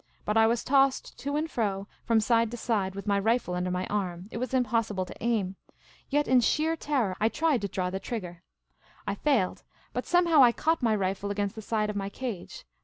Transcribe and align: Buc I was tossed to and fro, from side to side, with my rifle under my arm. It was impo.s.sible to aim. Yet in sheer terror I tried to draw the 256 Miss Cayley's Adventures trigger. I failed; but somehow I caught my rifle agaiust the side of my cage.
Buc 0.25 0.35
I 0.35 0.47
was 0.47 0.63
tossed 0.63 1.15
to 1.19 1.35
and 1.35 1.47
fro, 1.47 1.87
from 2.05 2.19
side 2.21 2.49
to 2.49 2.57
side, 2.57 2.95
with 2.95 3.05
my 3.05 3.19
rifle 3.19 3.53
under 3.53 3.69
my 3.69 3.85
arm. 3.85 4.29
It 4.31 4.37
was 4.39 4.49
impo.s.sible 4.51 5.05
to 5.05 5.23
aim. 5.23 5.57
Yet 6.09 6.27
in 6.27 6.39
sheer 6.41 6.75
terror 6.75 7.15
I 7.19 7.29
tried 7.29 7.61
to 7.61 7.67
draw 7.67 7.91
the 7.91 7.99
256 7.99 8.41
Miss 8.41 9.05
Cayley's 9.05 9.19
Adventures 9.19 9.21
trigger. 9.21 9.21
I 9.21 9.23
failed; 9.29 9.63
but 9.93 10.07
somehow 10.07 10.41
I 10.41 10.51
caught 10.51 10.81
my 10.81 10.95
rifle 10.95 11.29
agaiust 11.29 11.53
the 11.53 11.61
side 11.61 11.91
of 11.91 11.95
my 11.95 12.09
cage. 12.09 12.65